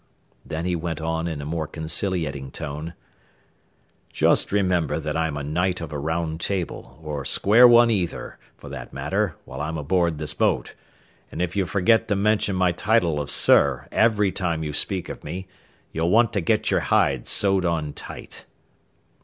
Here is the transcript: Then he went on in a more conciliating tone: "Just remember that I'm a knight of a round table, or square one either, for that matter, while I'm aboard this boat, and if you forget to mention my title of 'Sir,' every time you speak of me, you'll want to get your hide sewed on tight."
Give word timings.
Then 0.43 0.65
he 0.65 0.75
went 0.75 0.99
on 0.99 1.27
in 1.27 1.43
a 1.43 1.45
more 1.45 1.67
conciliating 1.67 2.49
tone: 2.49 2.95
"Just 4.11 4.51
remember 4.51 4.99
that 4.99 5.15
I'm 5.15 5.37
a 5.37 5.43
knight 5.43 5.79
of 5.79 5.93
a 5.93 5.99
round 5.99 6.39
table, 6.41 6.97
or 7.03 7.23
square 7.23 7.67
one 7.67 7.91
either, 7.91 8.39
for 8.57 8.67
that 8.69 8.93
matter, 8.93 9.35
while 9.45 9.61
I'm 9.61 9.77
aboard 9.77 10.17
this 10.17 10.33
boat, 10.33 10.73
and 11.31 11.39
if 11.39 11.55
you 11.55 11.67
forget 11.67 12.07
to 12.07 12.15
mention 12.15 12.55
my 12.55 12.71
title 12.71 13.19
of 13.19 13.29
'Sir,' 13.29 13.87
every 13.91 14.31
time 14.31 14.63
you 14.63 14.73
speak 14.73 15.07
of 15.07 15.23
me, 15.23 15.47
you'll 15.91 16.09
want 16.09 16.33
to 16.33 16.41
get 16.41 16.71
your 16.71 16.79
hide 16.79 17.27
sewed 17.27 17.63
on 17.63 17.93
tight." 17.93 18.45